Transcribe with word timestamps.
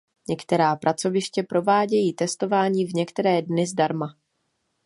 Některá 0.29 0.75
pracoviště 0.75 1.43
provádějí 1.43 2.13
testování 2.13 2.85
v 2.85 2.93
některé 2.93 3.41
dny 3.41 3.67
zdarma. 3.67 4.17